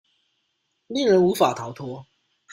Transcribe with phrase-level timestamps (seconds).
[0.87, 2.03] 令人無法逃脫